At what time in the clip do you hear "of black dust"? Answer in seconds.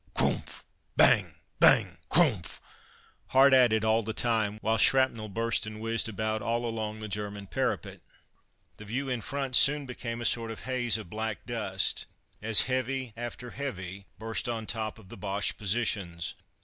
10.97-12.07